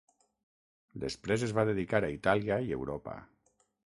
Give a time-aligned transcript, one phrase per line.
[1.03, 3.17] Després es va dedicar a Itàlia i Europa.